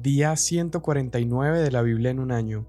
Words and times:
Día 0.00 0.36
149 0.36 1.58
de 1.58 1.72
la 1.72 1.82
Biblia 1.82 2.12
en 2.12 2.20
un 2.20 2.30
año. 2.30 2.68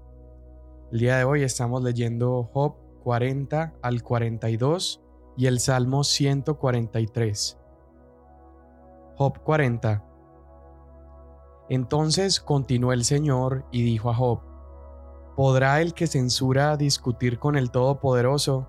El 0.90 0.98
día 0.98 1.16
de 1.16 1.22
hoy 1.22 1.44
estamos 1.44 1.80
leyendo 1.80 2.50
Job 2.52 2.74
40 3.04 3.74
al 3.82 4.02
42 4.02 5.00
y 5.36 5.46
el 5.46 5.60
Salmo 5.60 6.02
143. 6.02 7.56
Job 9.14 9.38
40. 9.44 10.04
Entonces 11.68 12.40
continuó 12.40 12.92
el 12.92 13.04
Señor 13.04 13.64
y 13.70 13.84
dijo 13.84 14.10
a 14.10 14.14
Job, 14.14 14.40
¿podrá 15.36 15.80
el 15.80 15.94
que 15.94 16.08
censura 16.08 16.76
discutir 16.76 17.38
con 17.38 17.54
el 17.54 17.70
Todopoderoso? 17.70 18.66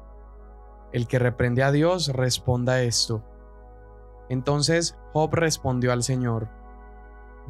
El 0.94 1.08
que 1.08 1.18
reprende 1.18 1.64
a 1.64 1.72
Dios 1.72 2.10
responda 2.10 2.84
esto. 2.84 3.24
Entonces 4.30 5.00
Job 5.14 5.34
respondió 5.34 5.92
al 5.92 6.04
Señor, 6.04 6.61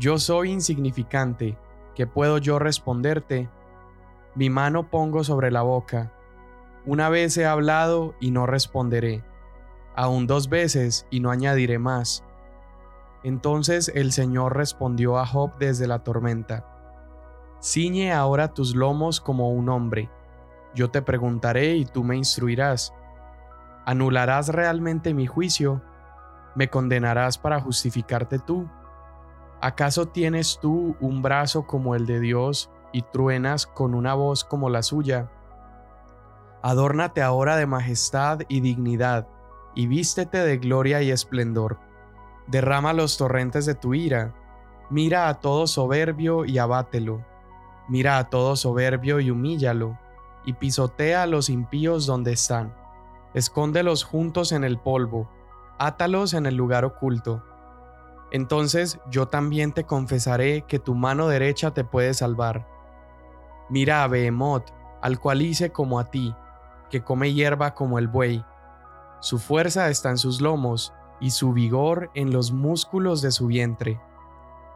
yo 0.02 0.18
soy 0.18 0.50
insignificante, 0.50 1.60
¿qué 1.94 2.08
puedo 2.08 2.40
yo 2.40 2.58
responderte? 2.58 3.52
Mi 4.34 4.50
mano 4.50 4.90
pongo 4.90 5.24
sobre 5.24 5.52
la 5.52 5.62
boca. 5.62 6.12
Una 6.88 7.08
vez 7.10 7.38
he 7.38 7.46
hablado 7.46 8.16
y 8.20 8.32
no 8.32 8.48
responderé, 8.48 9.24
aún 9.96 10.26
dos 10.26 10.50
veces 10.50 11.06
y 11.12 11.20
no 11.20 11.30
añadiré 11.30 11.78
más. 11.78 12.24
Entonces 13.22 13.92
el 13.94 14.12
Señor 14.12 14.58
respondió 14.58 15.20
a 15.20 15.28
Job 15.28 15.52
desde 15.60 15.86
la 15.86 16.00
tormenta. 16.00 16.66
Ciñe 17.62 18.12
ahora 18.12 18.56
tus 18.56 18.76
lomos 18.76 19.22
como 19.22 19.52
un 19.52 19.70
hombre. 19.70 20.10
Yo 20.74 20.90
te 20.90 21.04
preguntaré 21.04 21.76
y 21.76 21.86
tú 21.86 22.04
me 22.04 22.18
instruirás. 22.18 22.92
¿Anularás 23.86 24.48
realmente 24.48 25.14
mi 25.14 25.28
juicio? 25.28 25.84
¿Me 26.56 26.72
condenarás 26.72 27.38
para 27.38 27.60
justificarte 27.60 28.40
tú? 28.40 28.68
¿Acaso 29.62 30.08
tienes 30.08 30.58
tú 30.60 30.96
un 31.00 31.22
brazo 31.22 31.68
como 31.68 31.94
el 31.94 32.08
de 32.08 32.20
Dios 32.20 32.72
y 32.92 33.04
truenas 33.04 33.68
con 33.68 33.94
una 33.94 34.16
voz 34.16 34.44
como 34.44 34.72
la 34.72 34.82
suya? 34.82 35.30
Adórnate 36.64 37.22
ahora 37.22 37.56
de 37.58 37.68
majestad 37.68 38.40
y 38.48 38.62
dignidad, 38.62 39.28
y 39.76 39.86
vístete 39.86 40.40
de 40.40 40.58
gloria 40.58 41.04
y 41.04 41.12
esplendor. 41.12 41.78
Derrama 42.48 42.94
los 42.94 43.18
torrentes 43.18 43.68
de 43.68 43.76
tu 43.76 43.94
ira. 43.94 44.34
Mira 44.90 45.30
a 45.30 45.40
todo 45.40 45.68
soberbio 45.68 46.44
y 46.44 46.58
abátelo. 46.58 47.24
Mira 47.88 48.18
a 48.18 48.32
todo 48.32 48.56
soberbio 48.56 49.20
y 49.20 49.30
humíllalo, 49.30 49.96
y 50.44 50.54
pisotea 50.54 51.22
a 51.22 51.28
los 51.28 51.50
impíos 51.50 52.08
donde 52.08 52.34
están. 52.34 52.74
Escóndelos 53.36 54.06
juntos 54.06 54.54
en 54.54 54.64
el 54.64 54.80
polvo, 54.80 55.30
átalos 55.78 56.34
en 56.34 56.48
el 56.48 56.56
lugar 56.56 56.84
oculto 56.84 57.44
entonces 58.32 59.00
yo 59.10 59.28
también 59.28 59.74
te 59.74 59.84
confesaré 59.84 60.64
que 60.64 60.80
tu 60.80 60.96
mano 60.96 61.28
derecha 61.28 61.72
te 61.72 61.84
puede 61.84 62.14
salvar. 62.14 62.66
Mira 63.70 64.04
a 64.04 64.08
Behemoth, 64.08 64.72
al 65.02 65.20
cual 65.20 65.42
hice 65.42 65.72
como 65.72 66.00
a 66.00 66.10
ti, 66.10 66.34
que 66.90 67.04
come 67.04 67.34
hierba 67.34 67.74
como 67.74 68.00
el 68.00 68.08
buey. 68.08 68.44
Su 69.20 69.38
fuerza 69.38 69.90
está 69.90 70.10
en 70.10 70.18
sus 70.18 70.40
lomos 70.40 70.94
y 71.20 71.32
su 71.32 71.52
vigor 71.52 72.10
en 72.14 72.32
los 72.32 72.52
músculos 72.52 73.22
de 73.22 73.32
su 73.32 73.48
vientre. 73.48 74.00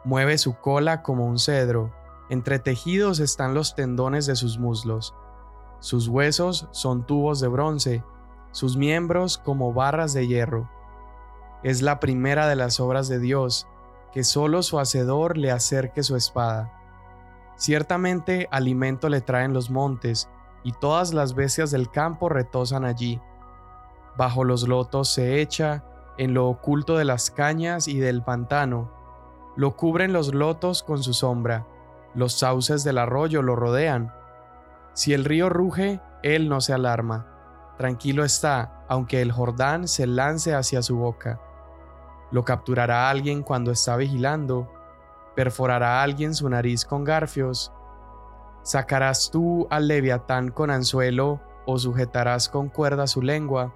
Mueve 0.03 0.38
su 0.38 0.56
cola 0.56 1.02
como 1.02 1.25
un 1.25 1.40
cedro, 1.40 1.94
entre 2.30 2.59
tejidos 2.59 3.19
están 3.19 3.53
los 3.53 3.73
tendones 3.73 4.25
de 4.25 4.36
sus 4.36 4.59
muslos. 4.59 5.16
Sus 5.80 6.08
huesos 6.08 6.67
son 6.72 7.06
tubos 7.06 7.40
de 7.40 7.47
bronce, 7.47 8.03
sus 8.52 8.75
miembros 8.78 9.38
como 9.38 9.73
barras 9.73 10.14
de 10.14 10.28
hierro 10.28 10.69
es 11.66 11.81
la 11.81 11.99
primera 11.99 12.47
de 12.47 12.55
las 12.55 12.80
obras 12.80 13.08
de 13.08 13.17
Dios, 13.17 13.67
que 14.13 14.23
solo 14.23 14.61
su 14.61 14.77
hacedor 14.77 15.35
le 15.35 15.49
acerque 15.49 16.03
su 16.03 16.16
espada. 16.16 16.72
Ciertamente 17.55 18.47
alimento 18.52 19.09
le 19.09 19.19
traen 19.19 19.52
los 19.52 19.72
montes, 19.72 20.30
y 20.61 20.73
todas 20.73 21.11
las 21.11 21.33
bestias 21.33 21.72
del 21.72 21.89
campo 21.89 22.30
retosan 22.30 22.85
allí. 22.85 23.19
Bajo 24.16 24.44
los 24.44 24.67
lotos 24.67 25.09
se 25.09 25.41
echa, 25.41 25.84
en 26.19 26.35
lo 26.35 26.47
oculto 26.50 26.97
de 26.97 27.06
las 27.06 27.31
cañas 27.31 27.88
y 27.88 28.00
del 28.00 28.22
pantano. 28.22 28.91
Lo 29.56 29.75
cubren 29.75 30.13
los 30.13 30.35
lotos 30.35 30.84
con 30.84 31.01
su 31.01 31.16
sombra, 31.16 31.66
los 32.13 32.34
sauces 32.34 32.84
del 32.84 33.00
arroyo 33.00 33.41
lo 33.41 33.56
rodean. 33.56 34.13
Si 34.94 35.13
el 35.13 35.25
río 35.25 35.50
ruge, 35.50 36.00
él 36.22 36.47
no 36.47 36.61
se 36.61 36.73
alarma. 36.73 37.25
Tranquilo 37.79 38.23
está, 38.23 38.85
aunque 38.88 39.23
el 39.23 39.31
Jordán 39.31 39.88
se 39.88 40.06
lance 40.06 40.53
hacia 40.53 40.84
su 40.84 40.97
boca. 40.97 41.41
Lo 42.31 42.44
capturará 42.44 43.09
alguien 43.09 43.44
cuando 43.44 43.72
está 43.72 43.96
vigilando, 43.97 44.72
perforará 45.36 46.02
alguien 46.02 46.34
su 46.34 46.50
nariz 46.50 46.86
con 46.86 47.03
garfios. 47.03 47.72
Sacarás 48.63 49.30
tú 49.30 49.68
al 49.69 49.88
leviatán 49.88 50.50
con 50.50 50.72
anzuelo 50.72 51.40
o 51.68 51.78
sujetarás 51.78 52.50
con 52.50 52.69
cuerda 52.69 53.06
su 53.06 53.22
lengua. 53.22 53.74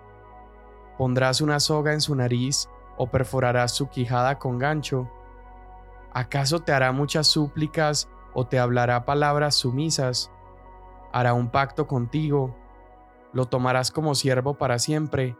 Pondrás 0.98 1.42
una 1.42 1.60
soga 1.60 1.94
en 1.94 2.02
su 2.02 2.16
nariz 2.16 2.70
o 2.98 3.08
perforarás 3.08 3.74
su 3.74 3.90
quijada 3.90 4.40
con 4.40 4.58
gancho. 4.58 5.10
¿Acaso 6.12 6.60
te 6.60 6.72
hará 6.72 6.92
muchas 6.92 7.28
súplicas 7.28 8.10
o 8.34 8.48
te 8.48 8.58
hablará 8.58 9.06
palabras 9.06 9.56
sumisas? 9.56 10.32
Hará 11.14 11.34
un 11.34 11.50
pacto 11.50 11.88
contigo. 11.88 12.56
Lo 13.32 13.46
tomarás 13.46 13.92
como 13.92 14.16
siervo 14.16 14.56
para 14.56 14.80
siempre. 14.80 15.38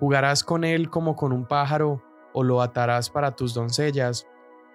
Jugarás 0.00 0.42
con 0.42 0.64
él 0.64 0.90
como 0.90 1.16
con 1.16 1.32
un 1.32 1.46
pájaro 1.46 2.02
o 2.34 2.42
lo 2.42 2.60
atarás 2.60 3.08
para 3.08 3.34
tus 3.34 3.54
doncellas. 3.54 4.26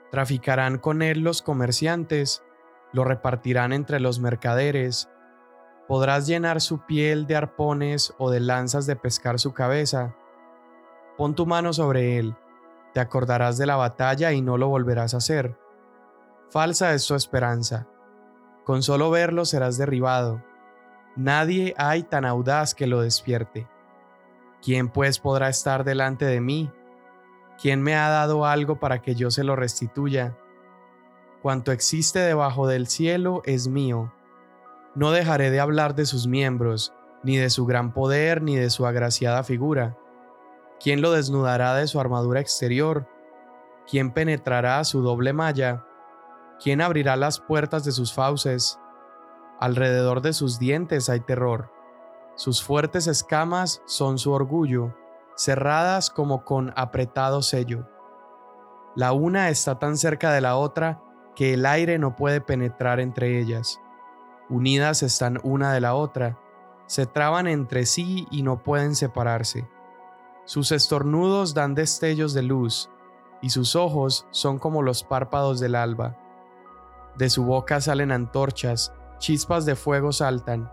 Traficarán 0.09 0.79
con 0.79 1.03
él 1.03 1.19
los 1.19 1.43
comerciantes, 1.43 2.41
lo 2.93 3.03
repartirán 3.03 3.73
entre 3.73 3.99
los 3.99 4.19
mercaderes. 4.19 5.07
Podrás 5.87 6.25
llenar 6.25 6.61
su 6.61 6.85
piel 6.85 7.27
de 7.27 7.35
arpones 7.35 8.15
o 8.17 8.31
de 8.31 8.39
lanzas 8.39 8.87
de 8.87 8.95
pescar 8.95 9.39
su 9.39 9.53
cabeza. 9.53 10.15
Pon 11.17 11.35
tu 11.35 11.45
mano 11.45 11.73
sobre 11.73 12.17
él, 12.17 12.35
te 12.93 12.99
acordarás 12.99 13.57
de 13.57 13.65
la 13.65 13.75
batalla 13.75 14.31
y 14.31 14.41
no 14.41 14.57
lo 14.57 14.69
volverás 14.69 15.13
a 15.13 15.17
hacer. 15.17 15.57
Falsa 16.49 16.93
es 16.93 17.05
tu 17.05 17.13
esperanza. 17.13 17.87
Con 18.63 18.81
solo 18.81 19.11
verlo 19.11 19.45
serás 19.45 19.77
derribado. 19.77 20.43
Nadie 21.15 21.75
hay 21.77 22.03
tan 22.03 22.25
audaz 22.25 22.73
que 22.73 22.87
lo 22.87 23.01
despierte. 23.01 23.67
¿Quién 24.61 24.89
pues 24.89 25.19
podrá 25.19 25.49
estar 25.49 25.83
delante 25.83 26.25
de 26.25 26.41
mí? 26.41 26.71
¿Quién 27.61 27.81
me 27.81 27.93
ha 27.95 28.07
dado 28.09 28.45
algo 28.45 28.79
para 28.79 29.01
que 29.01 29.15
yo 29.15 29.31
se 29.31 29.43
lo 29.43 29.57
restituya? 29.57 30.37
Cuanto 31.41 31.73
existe 31.73 32.19
debajo 32.19 32.67
del 32.67 32.87
cielo 32.87 33.41
es 33.43 33.67
mío. 33.67 34.13
No 34.95 35.11
dejaré 35.11 35.51
de 35.51 35.59
hablar 35.59 35.93
de 35.93 36.05
sus 36.05 36.25
miembros, 36.25 36.93
ni 37.21 37.35
de 37.35 37.49
su 37.49 37.65
gran 37.65 37.93
poder, 37.93 38.41
ni 38.41 38.55
de 38.55 38.69
su 38.69 38.85
agraciada 38.85 39.43
figura. 39.43 39.97
¿Quién 40.79 41.01
lo 41.01 41.11
desnudará 41.11 41.75
de 41.75 41.87
su 41.87 41.99
armadura 41.99 42.39
exterior? 42.39 43.07
¿Quién 43.89 44.11
penetrará 44.11 44.81
su 44.85 45.01
doble 45.01 45.33
malla? 45.33 45.85
¿Quién 46.63 46.79
abrirá 46.79 47.17
las 47.17 47.41
puertas 47.41 47.83
de 47.83 47.91
sus 47.91 48.13
fauces? 48.13 48.79
Alrededor 49.59 50.21
de 50.21 50.31
sus 50.31 50.59
dientes 50.59 51.09
hay 51.09 51.19
terror. 51.19 51.69
Sus 52.35 52.63
fuertes 52.63 53.07
escamas 53.07 53.81
son 53.85 54.17
su 54.17 54.31
orgullo 54.31 54.93
cerradas 55.39 56.09
como 56.09 56.43
con 56.43 56.73
apretado 56.75 57.41
sello. 57.41 57.87
La 58.93 59.13
una 59.13 59.47
está 59.47 59.79
tan 59.79 59.95
cerca 59.95 60.33
de 60.33 60.41
la 60.41 60.57
otra 60.57 61.01
que 61.33 61.53
el 61.53 61.65
aire 61.65 61.97
no 61.97 62.17
puede 62.17 62.41
penetrar 62.41 62.99
entre 62.99 63.39
ellas. 63.39 63.79
Unidas 64.49 65.01
están 65.01 65.39
una 65.43 65.71
de 65.71 65.79
la 65.79 65.95
otra, 65.95 66.37
se 66.87 67.05
traban 67.05 67.47
entre 67.47 67.85
sí 67.85 68.27
y 68.29 68.43
no 68.43 68.63
pueden 68.63 68.95
separarse. 68.95 69.65
Sus 70.43 70.73
estornudos 70.73 71.53
dan 71.53 71.73
destellos 71.73 72.33
de 72.33 72.41
luz, 72.41 72.89
y 73.41 73.51
sus 73.51 73.77
ojos 73.77 74.27
son 74.31 74.59
como 74.59 74.81
los 74.81 75.05
párpados 75.05 75.61
del 75.61 75.75
alba. 75.75 76.17
De 77.15 77.29
su 77.29 77.45
boca 77.45 77.79
salen 77.79 78.11
antorchas, 78.11 78.91
chispas 79.19 79.65
de 79.65 79.77
fuego 79.77 80.11
saltan. 80.11 80.69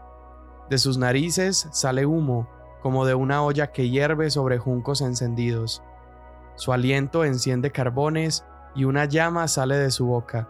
De 0.68 0.78
sus 0.78 0.98
narices 0.98 1.68
sale 1.70 2.04
humo, 2.04 2.48
como 2.80 3.04
de 3.04 3.14
una 3.14 3.42
olla 3.42 3.72
que 3.72 3.88
hierve 3.88 4.30
sobre 4.30 4.58
juncos 4.58 5.00
encendidos. 5.00 5.82
Su 6.56 6.72
aliento 6.72 7.24
enciende 7.24 7.70
carbones 7.70 8.44
y 8.74 8.84
una 8.84 9.04
llama 9.04 9.48
sale 9.48 9.76
de 9.76 9.90
su 9.90 10.06
boca. 10.06 10.48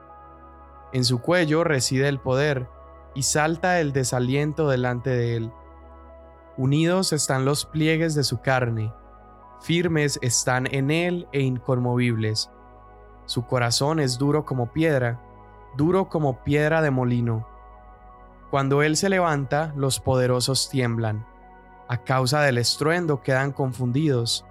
En 0.92 1.04
su 1.04 1.20
cuello 1.20 1.64
reside 1.64 2.08
el 2.08 2.20
poder 2.20 2.68
y 3.14 3.22
salta 3.22 3.80
el 3.80 3.92
desaliento 3.92 4.68
delante 4.68 5.10
de 5.10 5.36
él. 5.36 5.52
Unidos 6.56 7.12
están 7.12 7.44
los 7.44 7.66
pliegues 7.66 8.14
de 8.14 8.24
su 8.24 8.40
carne, 8.40 8.92
firmes 9.60 10.18
están 10.22 10.66
en 10.72 10.90
él 10.90 11.28
e 11.32 11.40
inconmovibles. 11.40 12.50
Su 13.26 13.46
corazón 13.46 14.00
es 14.00 14.18
duro 14.18 14.44
como 14.44 14.72
piedra, 14.72 15.20
duro 15.76 16.08
como 16.08 16.44
piedra 16.44 16.82
de 16.82 16.90
molino. 16.90 17.46
Cuando 18.50 18.82
él 18.82 18.96
se 18.96 19.08
levanta, 19.08 19.72
los 19.76 20.00
poderosos 20.00 20.70
tiemblan 20.70 21.26
a 21.88 21.98
causa 21.98 22.40
del 22.42 22.58
estruendo 22.58 23.22
quedan 23.22 23.52
confundidos. 23.52 24.44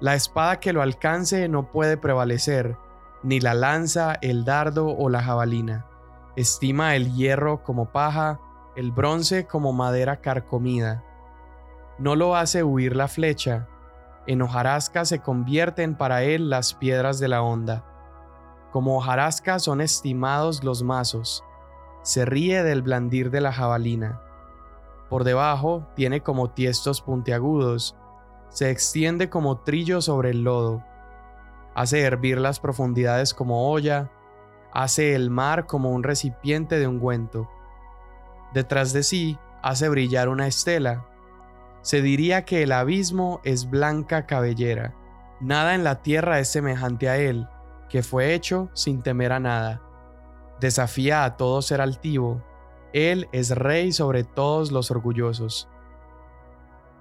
La 0.00 0.14
espada 0.14 0.60
que 0.60 0.72
lo 0.72 0.82
alcance 0.82 1.48
no 1.48 1.70
puede 1.70 1.96
prevalecer, 1.96 2.76
ni 3.22 3.40
la 3.40 3.54
lanza, 3.54 4.14
el 4.22 4.44
dardo 4.44 4.88
o 4.88 5.08
la 5.08 5.22
jabalina. 5.22 5.86
Estima 6.36 6.96
el 6.96 7.14
hierro 7.14 7.62
como 7.62 7.92
paja, 7.92 8.40
el 8.76 8.92
bronce 8.92 9.46
como 9.46 9.72
madera 9.72 10.20
carcomida. 10.20 11.04
No 11.98 12.16
lo 12.16 12.34
hace 12.34 12.64
huir 12.64 12.96
la 12.96 13.08
flecha, 13.08 13.68
en 14.26 14.42
hojarasca 14.42 15.04
se 15.04 15.18
convierten 15.18 15.96
para 15.96 16.22
él 16.22 16.50
las 16.50 16.74
piedras 16.74 17.18
de 17.18 17.28
la 17.28 17.42
onda. 17.42 17.84
Como 18.70 18.96
hojarasca 18.96 19.58
son 19.58 19.80
estimados 19.80 20.62
los 20.62 20.82
mazos, 20.82 21.44
se 22.02 22.24
ríe 22.24 22.62
del 22.62 22.82
blandir 22.82 23.30
de 23.30 23.40
la 23.40 23.52
jabalina. 23.52 24.22
Por 25.10 25.24
debajo 25.24 25.86
tiene 25.94 26.22
como 26.22 26.52
tiestos 26.52 27.02
puntiagudos, 27.02 27.94
se 28.48 28.70
extiende 28.70 29.28
como 29.28 29.58
trillo 29.58 30.00
sobre 30.00 30.30
el 30.30 30.44
lodo 30.44 30.82
hace 31.74 32.02
hervir 32.02 32.38
las 32.38 32.60
profundidades 32.60 33.34
como 33.34 33.70
olla, 33.70 34.10
hace 34.72 35.14
el 35.14 35.30
mar 35.30 35.66
como 35.66 35.90
un 35.90 36.02
recipiente 36.02 36.78
de 36.78 36.86
ungüento. 36.86 37.48
Detrás 38.52 38.92
de 38.92 39.02
sí 39.02 39.38
hace 39.62 39.88
brillar 39.88 40.28
una 40.28 40.46
estela. 40.46 41.06
Se 41.82 42.02
diría 42.02 42.44
que 42.44 42.62
el 42.62 42.72
abismo 42.72 43.40
es 43.44 43.70
blanca 43.70 44.26
cabellera. 44.26 44.94
Nada 45.40 45.74
en 45.74 45.84
la 45.84 46.02
tierra 46.02 46.38
es 46.38 46.48
semejante 46.48 47.08
a 47.08 47.16
él, 47.16 47.48
que 47.88 48.02
fue 48.02 48.34
hecho 48.34 48.68
sin 48.74 49.02
temer 49.02 49.32
a 49.32 49.40
nada. 49.40 49.80
Desafía 50.60 51.24
a 51.24 51.36
todo 51.36 51.62
ser 51.62 51.80
altivo. 51.80 52.42
Él 52.92 53.28
es 53.32 53.56
rey 53.56 53.92
sobre 53.92 54.24
todos 54.24 54.72
los 54.72 54.90
orgullosos. 54.90 55.68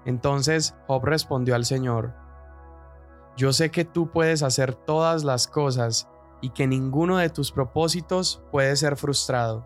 Entonces 0.05 0.75
Job 0.87 1.05
respondió 1.05 1.55
al 1.55 1.65
Señor, 1.65 2.13
yo 3.35 3.53
sé 3.53 3.71
que 3.71 3.85
tú 3.85 4.11
puedes 4.11 4.43
hacer 4.43 4.75
todas 4.75 5.23
las 5.23 5.47
cosas 5.47 6.09
y 6.41 6.49
que 6.49 6.67
ninguno 6.67 7.17
de 7.17 7.29
tus 7.29 7.51
propósitos 7.51 8.43
puede 8.51 8.75
ser 8.75 8.95
frustrado. 8.97 9.65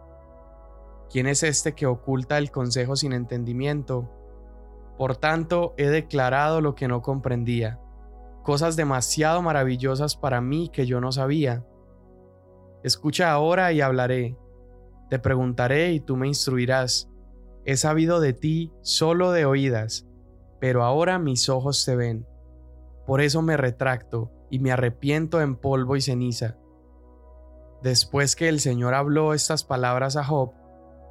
¿Quién 1.09 1.27
es 1.27 1.43
este 1.43 1.73
que 1.73 1.85
oculta 1.85 2.37
el 2.37 2.51
consejo 2.51 2.95
sin 2.95 3.13
entendimiento? 3.13 4.09
Por 4.97 5.15
tanto, 5.15 5.73
he 5.77 5.87
declarado 5.87 6.61
lo 6.61 6.75
que 6.75 6.87
no 6.87 7.01
comprendía, 7.01 7.79
cosas 8.43 8.75
demasiado 8.75 9.41
maravillosas 9.41 10.15
para 10.15 10.41
mí 10.41 10.69
que 10.69 10.85
yo 10.85 11.01
no 11.01 11.11
sabía. 11.11 11.65
Escucha 12.83 13.31
ahora 13.31 13.71
y 13.71 13.81
hablaré. 13.81 14.37
Te 15.13 15.19
preguntaré 15.19 15.91
y 15.91 15.99
tú 15.99 16.17
me 16.17 16.27
instruirás. 16.27 17.07
He 17.65 17.77
sabido 17.77 18.19
de 18.19 18.33
ti 18.33 18.73
solo 18.81 19.31
de 19.31 19.45
oídas, 19.45 20.07
pero 20.59 20.83
ahora 20.83 21.19
mis 21.19 21.49
ojos 21.49 21.85
te 21.85 21.95
ven. 21.95 22.25
Por 23.05 23.21
eso 23.21 23.43
me 23.43 23.55
retracto 23.55 24.31
y 24.49 24.57
me 24.57 24.71
arrepiento 24.71 25.39
en 25.39 25.55
polvo 25.55 25.95
y 25.97 26.01
ceniza. 26.01 26.57
Después 27.83 28.35
que 28.35 28.49
el 28.49 28.59
Señor 28.59 28.95
habló 28.95 29.35
estas 29.35 29.63
palabras 29.63 30.17
a 30.17 30.23
Job, 30.23 30.53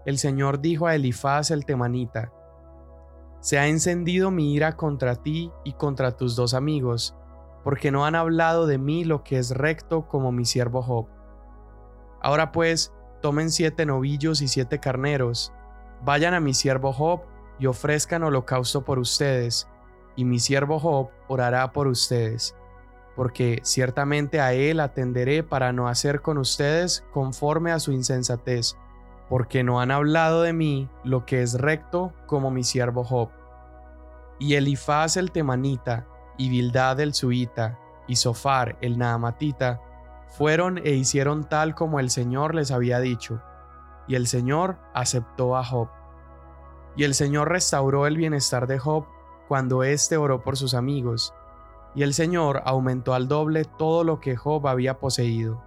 el 0.05 0.19
Señor 0.19 0.61
dijo 0.61 0.89
a 0.89 0.97
Elifaz 0.97 1.53
el 1.53 1.65
temanita, 1.65 2.33
Se 3.39 3.61
ha 3.61 3.69
encendido 3.69 4.33
mi 4.33 4.53
ira 4.53 4.75
contra 4.77 5.15
ti 5.15 5.53
y 5.63 5.75
contra 5.75 6.17
tus 6.17 6.35
dos 6.35 6.55
amigos, 6.55 7.15
porque 7.63 7.93
no 7.93 8.05
han 8.05 8.17
hablado 8.17 8.67
de 8.67 8.79
mí 8.79 9.05
lo 9.05 9.23
que 9.23 9.39
es 9.39 9.53
recto 9.53 10.09
como 10.09 10.33
mi 10.33 10.45
siervo 10.45 10.83
Job. 10.83 11.07
Ahora 12.21 12.51
pues, 12.51 12.93
tomen 13.23 13.51
siete 13.51 13.87
novillos 13.87 14.43
y 14.43 14.49
siete 14.49 14.79
carneros, 14.79 15.53
vayan 16.05 16.35
a 16.35 16.41
mi 16.41 16.53
siervo 16.53 16.93
Job 16.93 17.23
y 17.59 17.67
ofrezcan 17.67 18.23
holocausto 18.25 18.85
por 18.85 18.99
ustedes, 18.99 19.69
y 20.17 20.25
mi 20.25 20.39
siervo 20.39 20.79
Job 20.79 21.09
orará 21.29 21.73
por 21.73 21.87
ustedes, 21.87 22.55
porque 23.17 23.61
ciertamente 23.63 24.41
a 24.41 24.53
él 24.53 24.81
atenderé 24.81 25.43
para 25.43 25.73
no 25.73 25.89
hacer 25.89 26.21
con 26.21 26.37
ustedes 26.39 27.05
conforme 27.13 27.73
a 27.73 27.79
su 27.79 27.93
insensatez, 27.93 28.77
porque 29.29 29.65
no 29.65 29.81
han 29.81 29.91
hablado 29.91 30.43
de 30.43 30.53
mí 30.53 30.91
lo 31.05 31.25
que 31.25 31.41
es 31.41 31.55
recto 31.55 32.13
como 32.27 32.51
mi 32.51 32.65
siervo 32.65 33.05
Job. 33.05 33.31
Y 34.39 34.55
Elifaz 34.55 35.17
el 35.17 35.31
temanita, 35.31 36.07
y 36.37 36.51
Bildad 36.51 37.01
el 37.01 37.15
suita, 37.15 37.79
y 38.09 38.17
Sofar 38.17 38.77
el 38.81 38.99
naamatita, 38.99 39.81
fueron 40.37 40.79
e 40.79 40.93
hicieron 40.93 41.45
tal 41.45 41.75
como 41.75 42.01
el 42.01 42.11
Señor 42.11 42.55
les 42.55 42.71
había 42.71 43.01
dicho, 43.01 43.41
y 44.09 44.15
el 44.15 44.27
Señor 44.27 44.79
aceptó 44.95 45.57
a 45.57 45.65
Job. 45.65 45.89
Y 46.97 47.05
el 47.05 47.15
Señor 47.15 47.51
restauró 47.51 48.07
el 48.07 48.17
bienestar 48.17 48.67
de 48.67 48.79
Job 48.79 49.07
cuando 49.49 49.83
éste 49.83 50.17
oró 50.17 50.43
por 50.43 50.57
sus 50.57 50.75
amigos, 50.75 51.35
y 51.95 52.03
el 52.03 52.15
Señor 52.15 52.63
aumentó 52.65 53.15
al 53.15 53.29
doble 53.29 53.65
todo 53.65 54.05
lo 54.05 54.21
que 54.21 54.37
Job 54.37 54.67
había 54.67 54.99
poseído. 54.99 55.63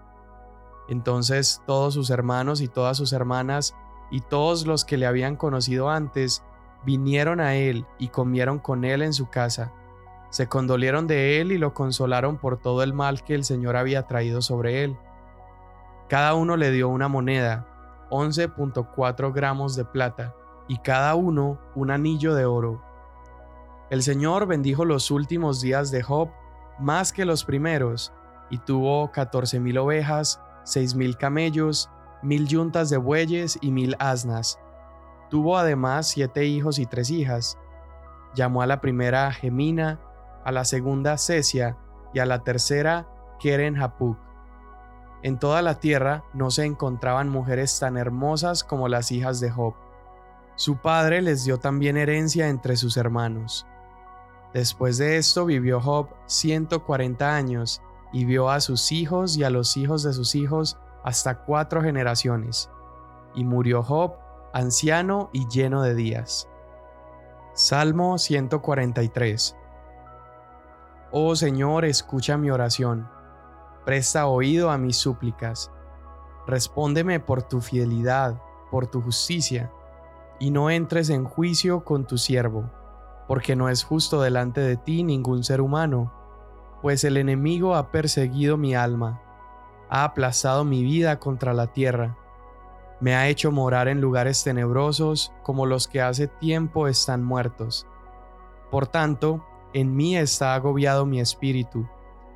Entonces 0.88 1.62
todos 1.66 1.94
sus 1.94 2.10
hermanos 2.10 2.62
y 2.62 2.68
todas 2.68 2.98
sus 2.98 3.14
hermanas 3.14 3.76
y 4.12 4.22
todos 4.22 4.66
los 4.66 4.86
que 4.86 4.98
le 4.98 5.06
habían 5.06 5.36
conocido 5.36 5.90
antes 5.90 6.44
vinieron 6.86 7.40
a 7.40 7.56
él 7.56 7.86
y 7.98 8.10
comieron 8.10 8.60
con 8.60 8.84
él 8.86 9.02
en 9.02 9.14
su 9.14 9.30
casa. 9.30 9.74
Se 10.30 10.48
condolieron 10.48 11.07
de 11.07 11.39
él 11.39 11.51
y 11.51 11.57
lo 11.57 11.74
consolaron 11.74 12.38
por 12.38 12.57
todo 12.57 12.83
el 12.83 12.94
mal 12.94 13.24
que 13.24 13.36
el 13.36 13.44
Señor 13.44 13.77
había 13.77 14.07
traído 14.07 14.42
sobre 14.42 14.83
él. 14.83 14.98
Cada 16.10 16.33
uno 16.33 16.57
le 16.57 16.72
dio 16.72 16.89
una 16.89 17.07
moneda, 17.07 17.68
11.4 18.10 19.33
gramos 19.33 19.75
de 19.75 19.86
plata, 19.86 20.36
y 20.68 20.77
cada 20.80 21.16
uno 21.16 21.60
un 21.75 21.92
anillo 21.92 22.36
de 22.36 22.45
oro. 22.45 22.81
El 23.89 24.04
Señor 24.04 24.45
bendijo 24.48 24.83
los 24.83 25.12
últimos 25.12 25.62
días 25.62 25.92
de 25.92 26.01
Job 26.01 26.30
más 26.80 27.13
que 27.13 27.25
los 27.25 27.45
primeros, 27.45 28.12
y 28.50 28.57
tuvo 28.57 29.12
catorce 29.12 29.60
mil 29.60 29.78
ovejas, 29.78 30.42
seis 30.63 30.95
mil 30.95 31.18
camellos, 31.18 31.89
mil 32.21 32.48
yuntas 32.48 32.89
de 32.89 32.98
bueyes 32.98 33.57
y 33.62 33.71
mil 33.71 33.95
asnas. 34.00 34.60
Tuvo 35.30 35.57
además 35.57 36.07
siete 36.10 36.45
hijos 36.45 36.80
y 36.80 36.86
tres 36.86 37.10
hijas. 37.10 37.57
Llamó 38.36 38.62
a 38.62 38.68
la 38.68 38.81
primera 38.81 39.31
Gemina, 39.31 40.00
a 40.45 40.51
la 40.51 40.63
segunda 40.63 41.18
Cesia 41.18 41.77
y 42.13 42.19
a 42.19 42.25
la 42.25 42.44
tercera 42.44 43.07
Keren 43.39 43.81
Hapuk. 43.81 44.18
En 45.24 45.39
toda 45.39 45.62
la 45.62 45.80
tierra 45.80 46.24
no 46.33 46.51
se 46.51 46.65
encontraban 46.65 47.30
mujeres 47.30 47.80
tan 47.80 47.97
hermosas 47.97 48.63
como 48.63 48.88
las 48.88 49.12
hijas 49.12 49.39
de 49.39 49.50
Job. 49.50 49.74
Su 50.56 50.77
padre 50.77 51.21
les 51.21 51.44
dio 51.44 51.57
también 51.57 51.97
herencia 51.97 52.47
entre 52.47 52.77
sus 52.77 52.95
hermanos. 52.95 53.65
Después 54.53 54.97
de 54.97 55.18
esto 55.18 55.45
vivió 55.45 55.81
Job 55.81 56.09
140 56.27 57.36
años 57.36 57.81
y 58.13 58.24
vio 58.24 58.50
a 58.50 58.62
sus 58.62 58.92
hijos 58.92 59.36
y 59.36 59.44
a 59.44 59.50
los 59.50 59.75
hijos 59.75 60.03
de 60.03 60.13
sus 60.13 60.36
hijos 60.36 60.77
hasta 61.03 61.44
cuatro 61.44 61.81
generaciones. 61.81 62.69
Y 63.33 63.44
murió 63.44 63.81
Job 63.83 64.14
anciano 64.54 65.30
y 65.33 65.47
lleno 65.49 65.81
de 65.81 65.95
días. 65.95 66.47
Salmo 67.54 68.18
143 68.18 69.57
Oh 71.12 71.35
Señor, 71.35 71.85
escucha 71.85 72.38
mi 72.38 72.50
oración, 72.52 73.07
presta 73.85 74.28
oído 74.28 74.69
a 74.69 74.78
mis 74.78 74.97
súplicas, 74.97 75.71
respóndeme 76.47 77.19
por 77.19 77.44
tu 77.44 77.62
fidelidad, 77.62 78.42
por 78.71 78.88
tu 78.88 79.02
justicia, 79.02 79.71
y 80.40 80.52
no 80.52 80.69
entres 80.69 81.09
en 81.09 81.24
juicio 81.24 81.83
con 81.83 82.06
tu 82.06 82.18
siervo 82.18 82.69
porque 83.28 83.56
no 83.56 83.69
es 83.69 83.83
justo 83.83 84.21
delante 84.21 84.62
de 84.62 84.78
ti 84.78 85.04
ningún 85.04 85.44
ser 85.44 85.62
humano, 85.62 86.12
pues 86.81 87.04
el 87.04 87.18
enemigo 87.18 87.76
ha 87.76 87.92
perseguido 87.92 88.57
mi 88.57 88.76
alma, 88.76 89.21
ha 89.90 90.04
aplazado 90.04 90.64
mi 90.64 90.83
vida 90.83 91.19
contra 91.19 91.54
la 91.54 91.68
tierra, 91.68 92.18
me 93.00 93.16
ha 93.16 93.28
hecho 93.28 93.52
morar 93.52 93.88
en 93.88 94.00
lugares 94.00 94.44
tenebrosos 94.44 95.33
como 95.44 95.66
los 95.66 95.88
que 95.88 96.02
hace 96.02 96.28
tiempo 96.28 96.88
están 96.88 97.24
muertos. 97.24 97.88
Por 98.71 98.88
tanto, 98.88 99.45
en 99.76 99.94
mí 99.94 100.16
está 100.16 100.56
agobiado 100.56 101.06
mi 101.06 101.20
espíritu, 101.20 101.86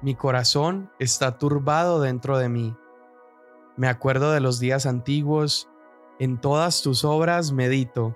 mi 0.02 0.14
corazón 0.14 0.92
está 1.00 1.38
turbado 1.38 2.02
dentro 2.02 2.38
de 2.38 2.50
mí. 2.50 2.76
Me 3.78 3.88
acuerdo 3.88 4.34
de 4.34 4.42
los 4.42 4.60
días 4.60 4.86
antiguos, 4.86 5.70
en 6.20 6.42
todas 6.42 6.82
tus 6.82 7.06
obras 7.06 7.54
medito, 7.54 8.14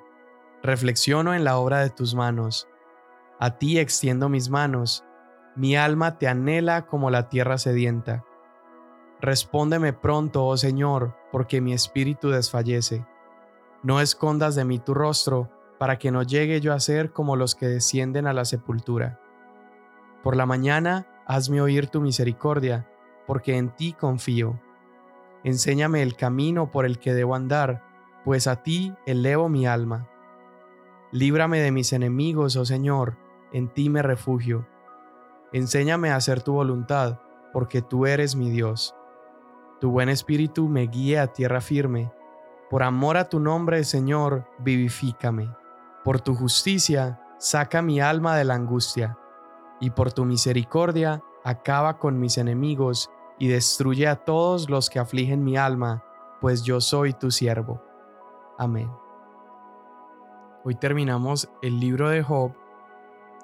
Reflexiono 0.62 1.34
en 1.34 1.46
la 1.46 1.58
obra 1.58 1.80
de 1.80 1.90
tus 1.90 2.16
manos. 2.16 2.70
A 3.38 3.58
ti 3.58 3.80
extiendo 3.80 4.28
mis 4.28 4.50
manos. 4.50 5.06
Mi 5.58 5.76
alma 5.76 6.18
te 6.18 6.28
anhela 6.28 6.86
como 6.86 7.10
la 7.10 7.28
tierra 7.28 7.58
sedienta. 7.58 8.26
Respóndeme 9.20 9.92
pronto, 9.92 10.46
oh 10.46 10.56
Señor, 10.56 11.18
porque 11.34 11.62
mi 11.62 11.74
espíritu 11.74 12.30
desfallece. 12.30 13.06
No 13.84 14.00
escondas 14.00 14.56
de 14.56 14.64
mí 14.64 14.80
tu 14.80 14.94
rostro, 14.94 15.50
para 15.78 15.98
que 15.98 16.12
no 16.12 16.24
llegue 16.24 16.62
yo 16.62 16.74
a 16.74 16.80
ser 16.80 17.12
como 17.12 17.36
los 17.36 17.56
que 17.56 17.68
descienden 17.68 18.28
a 18.28 18.34
la 18.34 18.46
sepultura. 18.46 19.20
Por 20.24 20.36
la 20.36 20.46
mañana, 20.46 21.08
hazme 21.26 21.62
oír 21.62 21.88
tu 21.88 22.02
misericordia, 22.02 22.88
porque 23.28 23.58
en 23.58 23.70
ti 23.76 23.94
confío. 23.94 24.60
Enséñame 25.44 26.02
el 26.02 26.16
camino 26.16 26.72
por 26.72 26.86
el 26.86 27.00
que 27.00 27.14
debo 27.14 27.36
andar, 27.36 27.84
pues 28.24 28.48
a 28.48 28.64
ti 28.64 28.94
elevo 29.06 29.50
mi 29.50 29.68
alma. 29.68 30.08
Líbrame 31.12 31.60
de 31.60 31.72
mis 31.72 31.92
enemigos, 31.94 32.56
oh 32.56 32.66
Señor, 32.66 33.18
en 33.52 33.68
ti 33.68 33.90
me 33.90 34.02
refugio. 34.02 34.66
Enséñame 35.52 36.10
a 36.10 36.16
hacer 36.16 36.42
tu 36.42 36.54
voluntad, 36.54 37.20
porque 37.52 37.82
tú 37.82 38.06
eres 38.06 38.36
mi 38.36 38.50
Dios. 38.50 38.96
Tu 39.80 39.92
buen 39.92 40.10
espíritu 40.10 40.70
me 40.70 40.88
guíe 40.88 41.20
a 41.20 41.28
tierra 41.28 41.60
firme. 41.60 42.12
Por 42.70 42.84
amor 42.84 43.18
a 43.18 43.30
tu 43.30 43.40
nombre, 43.40 43.84
Señor, 43.84 44.48
vivifícame. 44.60 45.54
Por 46.04 46.20
tu 46.20 46.36
justicia, 46.36 47.22
saca 47.38 47.82
mi 47.82 48.02
alma 48.02 48.36
de 48.38 48.44
la 48.44 48.56
angustia. 48.56 49.18
Y 49.80 49.92
por 49.92 50.12
tu 50.12 50.26
misericordia, 50.26 51.24
acaba 51.44 51.98
con 51.98 52.20
mis 52.20 52.38
enemigos 52.38 53.10
y 53.40 53.48
destruye 53.48 54.08
a 54.08 54.18
todos 54.18 54.70
los 54.70 54.90
que 54.90 55.00
afligen 55.00 55.44
mi 55.44 55.58
alma, 55.58 56.04
pues 56.42 56.64
yo 56.64 56.82
soy 56.82 57.14
tu 57.14 57.32
siervo. 57.32 57.82
Amén. 58.58 58.92
Hoy 60.66 60.76
terminamos 60.76 61.50
el 61.62 61.80
libro 61.80 62.10
de 62.10 62.24
Job 62.24 62.54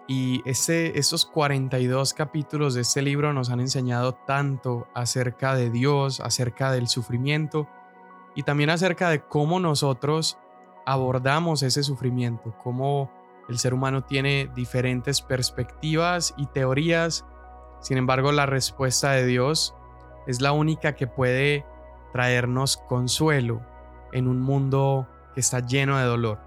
y 0.08 0.42
ese, 0.50 0.98
esos 0.98 1.26
42 1.26 2.14
capítulos 2.14 2.74
de 2.74 2.82
este 2.82 3.02
libro 3.02 3.34
nos 3.34 3.50
han 3.50 3.60
enseñado 3.60 4.14
tanto 4.14 4.88
acerca 4.94 5.54
de 5.56 5.70
Dios, 5.70 6.20
acerca 6.20 6.72
del 6.72 6.88
sufrimiento 6.88 7.68
y 8.36 8.44
también 8.44 8.70
acerca 8.70 9.10
de 9.10 9.22
cómo 9.22 9.60
nosotros 9.60 10.38
abordamos 10.92 11.62
ese 11.62 11.84
sufrimiento, 11.84 12.56
cómo 12.64 13.12
el 13.48 13.60
ser 13.60 13.76
humano 13.76 14.04
tiene 14.04 14.50
diferentes 14.56 15.22
perspectivas 15.22 16.34
y 16.36 16.48
teorías. 16.48 17.26
Sin 17.80 17.98
embargo, 17.98 18.32
la 18.32 18.48
respuesta 18.48 19.12
de 19.12 19.26
Dios 19.26 19.76
es 20.26 20.42
la 20.42 20.52
única 20.52 20.96
que 20.96 21.06
puede 21.06 21.64
traernos 22.12 22.78
consuelo 22.78 23.62
en 24.14 24.28
un 24.28 24.42
mundo 24.42 25.08
que 25.36 25.42
está 25.42 25.60
lleno 25.60 25.98
de 25.98 26.06
dolor. 26.06 26.40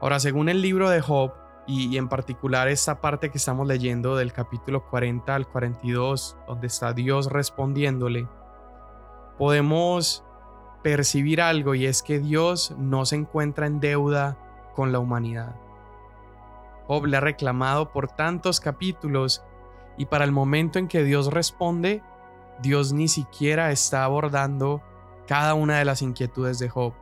Ahora, 0.00 0.18
según 0.18 0.48
el 0.48 0.62
libro 0.62 0.88
de 0.88 1.02
Job, 1.02 1.34
y, 1.66 1.98
en 1.98 2.08
particular 2.08 2.68
esta 2.68 3.02
parte 3.02 3.30
que 3.30 3.36
estamos 3.36 3.66
leyendo 3.66 4.16
del 4.16 4.32
capítulo 4.32 4.88
40 4.88 5.34
al 5.34 5.46
42, 5.46 6.38
donde 6.48 6.66
está 6.66 6.94
Dios 6.94 7.30
respondiéndole, 7.30 8.26
podemos 9.38 10.24
percibir 10.82 11.40
algo 11.40 11.74
y 11.74 11.86
es 11.86 12.02
que 12.02 12.18
Dios 12.18 12.74
no 12.78 13.04
se 13.06 13.16
encuentra 13.16 13.66
en 13.66 13.80
deuda 13.80 14.38
con 14.74 14.92
la 14.92 14.98
humanidad. 14.98 15.54
Job 16.86 17.06
le 17.06 17.16
ha 17.16 17.20
reclamado 17.20 17.92
por 17.92 18.08
tantos 18.08 18.60
capítulos 18.60 19.44
y 19.96 20.06
para 20.06 20.24
el 20.24 20.32
momento 20.32 20.78
en 20.78 20.88
que 20.88 21.04
Dios 21.04 21.32
responde, 21.32 22.02
Dios 22.62 22.92
ni 22.92 23.08
siquiera 23.08 23.70
está 23.70 24.04
abordando 24.04 24.82
cada 25.26 25.54
una 25.54 25.78
de 25.78 25.84
las 25.84 26.02
inquietudes 26.02 26.58
de 26.58 26.68
Job. 26.68 26.94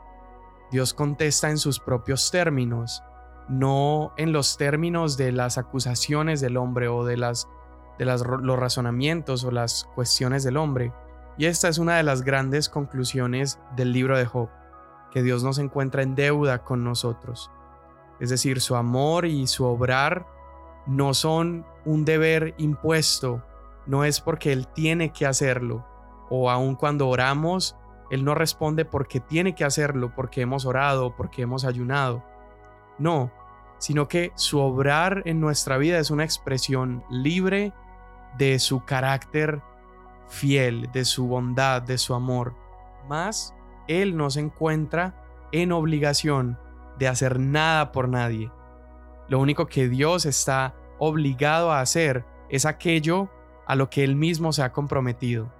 Dios 0.70 0.92
contesta 0.92 1.48
en 1.48 1.58
sus 1.58 1.80
propios 1.80 2.30
términos 2.30 3.02
no 3.48 4.12
en 4.16 4.32
los 4.32 4.56
términos 4.56 5.16
de 5.16 5.32
las 5.32 5.58
acusaciones 5.58 6.40
del 6.40 6.56
hombre 6.56 6.88
o 6.88 7.04
de, 7.04 7.16
las, 7.16 7.48
de 7.98 8.04
los 8.04 8.58
razonamientos 8.58 9.44
o 9.44 9.50
las 9.50 9.88
cuestiones 9.94 10.44
del 10.44 10.56
hombre. 10.56 10.92
Y 11.38 11.46
esta 11.46 11.68
es 11.68 11.78
una 11.78 11.96
de 11.96 12.02
las 12.02 12.22
grandes 12.22 12.68
conclusiones 12.68 13.60
del 13.76 13.92
libro 13.92 14.18
de 14.18 14.26
Job, 14.26 14.48
que 15.12 15.22
Dios 15.22 15.44
nos 15.44 15.58
encuentra 15.58 16.02
en 16.02 16.16
deuda 16.16 16.64
con 16.64 16.82
nosotros. 16.82 17.50
Es 18.18 18.28
decir, 18.28 18.60
su 18.60 18.74
amor 18.74 19.24
y 19.24 19.46
su 19.46 19.64
obrar 19.64 20.26
no 20.86 21.14
son 21.14 21.64
un 21.84 22.04
deber 22.04 22.54
impuesto, 22.58 23.44
no 23.86 24.04
es 24.04 24.20
porque 24.20 24.52
Él 24.52 24.66
tiene 24.66 25.12
que 25.12 25.26
hacerlo, 25.26 25.86
o 26.28 26.50
aun 26.50 26.74
cuando 26.74 27.08
oramos, 27.08 27.76
Él 28.10 28.24
no 28.24 28.34
responde 28.34 28.84
porque 28.84 29.20
tiene 29.20 29.54
que 29.54 29.64
hacerlo, 29.64 30.12
porque 30.16 30.40
hemos 30.40 30.66
orado, 30.66 31.14
porque 31.14 31.42
hemos 31.42 31.64
ayunado. 31.64 32.24
No, 32.98 33.30
sino 33.78 34.08
que 34.08 34.32
su 34.34 34.58
obrar 34.58 35.22
en 35.24 35.40
nuestra 35.40 35.78
vida 35.78 36.00
es 36.00 36.10
una 36.10 36.24
expresión 36.24 37.04
libre 37.10 37.72
de 38.38 38.58
su 38.58 38.84
carácter 38.84 39.62
fiel, 40.28 40.90
de 40.92 41.04
su 41.04 41.26
bondad, 41.26 41.82
de 41.82 41.98
su 41.98 42.14
amor. 42.14 42.54
Mas 43.08 43.54
Él 43.86 44.16
no 44.16 44.30
se 44.30 44.40
encuentra 44.40 45.24
en 45.52 45.72
obligación 45.72 46.58
de 46.98 47.08
hacer 47.08 47.38
nada 47.38 47.92
por 47.92 48.08
nadie. 48.08 48.50
Lo 49.28 49.38
único 49.40 49.66
que 49.66 49.88
Dios 49.88 50.26
está 50.26 50.74
obligado 50.98 51.72
a 51.72 51.80
hacer 51.80 52.24
es 52.48 52.66
aquello 52.66 53.30
a 53.66 53.74
lo 53.74 53.90
que 53.90 54.04
Él 54.04 54.16
mismo 54.16 54.52
se 54.52 54.62
ha 54.62 54.72
comprometido. 54.72 55.52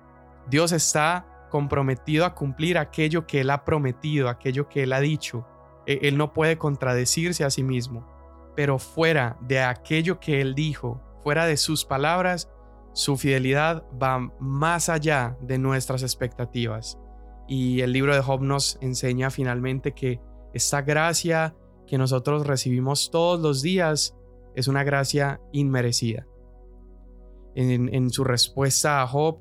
Dios 0.49 0.73
está 0.73 1.27
comprometido 1.51 2.25
a 2.25 2.35
cumplir 2.35 2.79
aquello 2.79 3.27
que 3.27 3.41
Él 3.41 3.51
ha 3.51 3.65
prometido, 3.65 4.29
aquello 4.29 4.69
que 4.69 4.83
Él 4.83 4.93
ha 4.93 5.01
dicho. 5.01 5.47
E, 5.87 6.01
él 6.09 6.19
no 6.19 6.33
puede 6.33 6.59
contradecirse 6.59 7.45
a 7.45 7.51
sí 7.51 7.63
mismo, 7.63 8.07
pero 8.55 8.79
fuera 8.79 9.37
de 9.41 9.61
aquello 9.61 10.21
que 10.21 10.41
Él 10.41 10.55
dijo, 10.55 11.01
fuera 11.23 11.47
de 11.47 11.57
sus 11.57 11.85
palabras, 11.85 12.51
su 12.99 13.17
fidelidad 13.17 13.85
va 14.03 14.19
más 14.41 14.89
allá 14.89 15.39
de 15.41 15.57
nuestras 15.57 16.03
expectativas. 16.03 16.99
Y 17.47 17.81
el 17.83 17.93
libro 17.93 18.13
de 18.13 18.21
Job 18.21 18.43
nos 18.43 18.77
enseña 18.81 19.31
finalmente 19.31 19.93
que 19.93 20.21
esta 20.53 20.83
gracia 20.83 21.55
que 21.87 21.97
nosotros 21.97 22.45
recibimos 22.45 23.13
todos 23.13 23.39
los 23.39 23.63
días 23.63 24.17
es 24.57 24.67
una 24.67 24.83
gracia 24.83 25.41
inmerecida. 25.53 26.27
En, 27.55 28.11
su 28.11 28.25
respuesta 28.25 29.01
a 29.01 29.07
Job, 29.07 29.39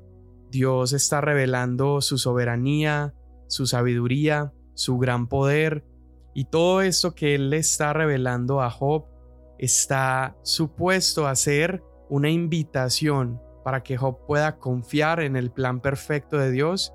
Dios 0.52 0.92
está 0.92 1.20
revelando 1.20 2.00
su 2.00 2.16
soberanía, 2.16 3.12
su 3.48 3.66
sabiduría, 3.66 4.52
su 4.74 4.98
gran 4.98 5.26
poder 5.26 5.84
y 6.32 6.44
todo 6.44 6.80
esto 6.80 7.12
que 7.12 7.34
Él 7.34 7.50
le 7.50 7.56
está 7.56 7.92
revelando 7.92 8.62
a 8.62 8.70
Job 8.70 9.06
está 9.58 10.36
supuesto 10.44 11.26
a 11.26 11.34
ser 11.34 11.82
una 12.08 12.30
invitación 12.30 13.40
para 13.68 13.82
que 13.82 13.98
Job 13.98 14.24
pueda 14.26 14.56
confiar 14.56 15.20
en 15.20 15.36
el 15.36 15.50
plan 15.50 15.80
perfecto 15.80 16.38
de 16.38 16.50
Dios 16.50 16.94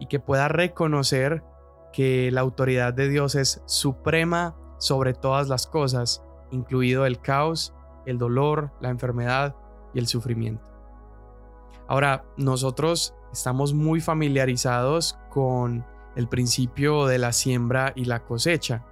y 0.00 0.06
que 0.06 0.18
pueda 0.18 0.48
reconocer 0.48 1.44
que 1.92 2.32
la 2.32 2.40
autoridad 2.40 2.92
de 2.92 3.08
Dios 3.08 3.36
es 3.36 3.62
suprema 3.66 4.56
sobre 4.78 5.14
todas 5.14 5.48
las 5.48 5.68
cosas, 5.68 6.24
incluido 6.50 7.06
el 7.06 7.20
caos, 7.20 7.72
el 8.04 8.18
dolor, 8.18 8.72
la 8.80 8.88
enfermedad 8.88 9.54
y 9.94 10.00
el 10.00 10.08
sufrimiento. 10.08 10.64
Ahora, 11.86 12.24
nosotros 12.36 13.14
estamos 13.32 13.72
muy 13.72 14.00
familiarizados 14.00 15.16
con 15.30 15.86
el 16.16 16.26
principio 16.26 17.06
de 17.06 17.18
la 17.18 17.30
siembra 17.30 17.92
y 17.94 18.06
la 18.06 18.24
cosecha. 18.24 18.84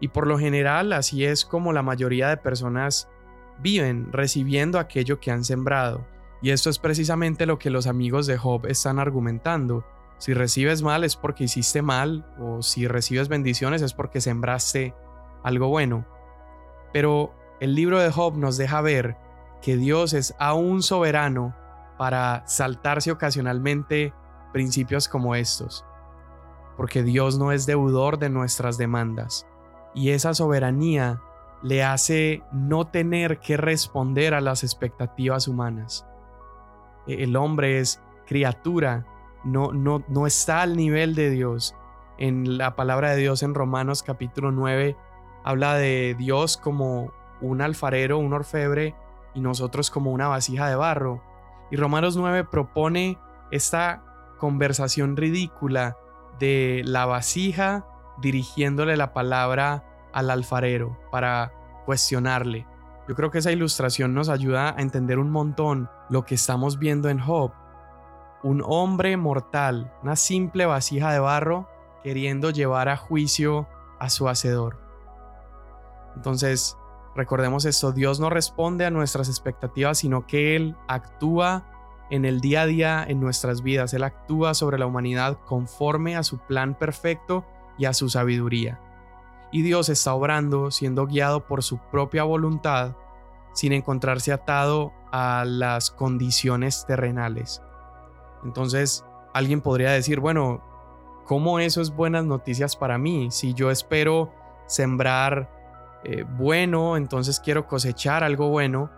Y 0.00 0.08
por 0.08 0.26
lo 0.26 0.40
general 0.40 0.92
así 0.92 1.24
es 1.24 1.44
como 1.44 1.72
la 1.72 1.82
mayoría 1.82 2.30
de 2.30 2.36
personas 2.36 3.08
viven, 3.60 4.12
recibiendo 4.12 4.80
aquello 4.80 5.20
que 5.20 5.30
han 5.30 5.44
sembrado. 5.44 6.12
Y 6.44 6.50
esto 6.50 6.68
es 6.68 6.78
precisamente 6.78 7.46
lo 7.46 7.58
que 7.58 7.70
los 7.70 7.88
amigos 7.88 8.26
de 8.26 8.36
Job 8.36 8.66
están 8.66 8.98
argumentando. 8.98 9.84
Si 10.18 10.32
recibes 10.34 10.82
mal 10.82 11.02
es 11.02 11.16
porque 11.16 11.44
hiciste 11.44 11.82
mal, 11.82 12.24
o 12.38 12.62
si 12.62 12.86
recibes 12.86 13.28
bendiciones 13.28 13.82
es 13.82 13.94
porque 13.94 14.20
sembraste 14.20 14.94
algo 15.42 15.68
bueno. 15.68 16.06
Pero 16.92 17.34
el 17.60 17.74
libro 17.74 17.98
de 17.98 18.12
Job 18.12 18.36
nos 18.36 18.56
deja 18.56 18.80
ver 18.82 19.16
que 19.62 19.76
Dios 19.76 20.12
es 20.12 20.34
aún 20.38 20.82
soberano 20.82 21.56
para 21.98 22.46
saltarse 22.46 23.10
ocasionalmente 23.10 24.12
principios 24.52 25.08
como 25.08 25.34
estos 25.34 25.84
porque 26.76 27.02
Dios 27.02 27.38
no 27.38 27.52
es 27.52 27.66
deudor 27.66 28.18
de 28.18 28.30
nuestras 28.30 28.78
demandas, 28.78 29.46
y 29.94 30.10
esa 30.10 30.34
soberanía 30.34 31.20
le 31.62 31.82
hace 31.84 32.42
no 32.52 32.86
tener 32.86 33.38
que 33.38 33.56
responder 33.56 34.34
a 34.34 34.40
las 34.40 34.64
expectativas 34.64 35.48
humanas. 35.48 36.06
E, 37.06 37.24
el 37.24 37.36
hombre 37.36 37.78
es 37.78 38.00
criatura, 38.26 39.06
no, 39.44 39.72
no, 39.72 40.04
no 40.08 40.26
está 40.26 40.62
al 40.62 40.76
nivel 40.76 41.14
de 41.14 41.30
Dios. 41.30 41.74
En 42.18 42.58
la 42.58 42.76
palabra 42.76 43.10
de 43.10 43.16
Dios 43.16 43.42
en 43.42 43.54
Romanos 43.54 44.02
capítulo 44.02 44.52
9 44.52 44.96
habla 45.44 45.74
de 45.74 46.14
Dios 46.18 46.56
como 46.56 47.12
un 47.40 47.60
alfarero, 47.60 48.18
un 48.18 48.32
orfebre, 48.32 48.94
y 49.34 49.40
nosotros 49.40 49.90
como 49.90 50.12
una 50.12 50.28
vasija 50.28 50.68
de 50.68 50.76
barro. 50.76 51.22
Y 51.70 51.76
Romanos 51.76 52.16
9 52.16 52.44
propone 52.44 53.18
esta 53.50 54.04
conversación 54.38 55.16
ridícula 55.16 55.96
de 56.38 56.82
la 56.84 57.06
vasija 57.06 57.86
dirigiéndole 58.20 58.96
la 58.96 59.12
palabra 59.12 59.84
al 60.12 60.30
alfarero 60.30 60.98
para 61.10 61.52
cuestionarle. 61.84 62.66
Yo 63.08 63.14
creo 63.14 63.30
que 63.30 63.38
esa 63.38 63.52
ilustración 63.52 64.14
nos 64.14 64.28
ayuda 64.28 64.74
a 64.76 64.80
entender 64.80 65.18
un 65.18 65.30
montón 65.30 65.90
lo 66.08 66.24
que 66.24 66.34
estamos 66.34 66.78
viendo 66.78 67.08
en 67.10 67.18
Job. 67.18 67.52
Un 68.42 68.62
hombre 68.64 69.16
mortal, 69.16 69.92
una 70.02 70.16
simple 70.16 70.66
vasija 70.66 71.12
de 71.12 71.18
barro 71.18 71.68
queriendo 72.02 72.50
llevar 72.50 72.88
a 72.88 72.96
juicio 72.96 73.68
a 73.98 74.08
su 74.08 74.28
hacedor. 74.28 74.78
Entonces, 76.16 76.76
recordemos 77.14 77.64
esto, 77.64 77.92
Dios 77.92 78.20
no 78.20 78.30
responde 78.30 78.86
a 78.86 78.90
nuestras 78.90 79.28
expectativas, 79.28 79.98
sino 79.98 80.26
que 80.26 80.56
Él 80.56 80.76
actúa 80.88 81.64
en 82.10 82.24
el 82.24 82.40
día 82.40 82.62
a 82.62 82.66
día 82.66 83.04
en 83.06 83.20
nuestras 83.20 83.62
vidas. 83.62 83.92
Él 83.94 84.04
actúa 84.04 84.54
sobre 84.54 84.78
la 84.78 84.86
humanidad 84.86 85.38
conforme 85.46 86.16
a 86.16 86.22
su 86.22 86.38
plan 86.38 86.78
perfecto 86.78 87.44
y 87.78 87.86
a 87.86 87.94
su 87.94 88.08
sabiduría. 88.08 88.80
Y 89.54 89.62
Dios 89.62 89.88
está 89.88 90.12
obrando 90.12 90.72
siendo 90.72 91.06
guiado 91.06 91.46
por 91.46 91.62
su 91.62 91.78
propia 91.78 92.24
voluntad 92.24 92.96
sin 93.52 93.72
encontrarse 93.72 94.32
atado 94.32 94.92
a 95.12 95.44
las 95.46 95.92
condiciones 95.92 96.84
terrenales. 96.86 97.62
Entonces, 98.42 99.04
alguien 99.32 99.60
podría 99.60 99.92
decir, 99.92 100.18
bueno, 100.18 100.60
¿cómo 101.24 101.60
eso 101.60 101.80
es 101.80 101.94
buenas 101.94 102.24
noticias 102.24 102.74
para 102.74 102.98
mí? 102.98 103.28
Si 103.30 103.54
yo 103.54 103.70
espero 103.70 104.32
sembrar 104.66 106.00
eh, 106.02 106.24
bueno, 106.36 106.96
entonces 106.96 107.38
quiero 107.38 107.68
cosechar 107.68 108.24
algo 108.24 108.48
bueno, 108.48 108.90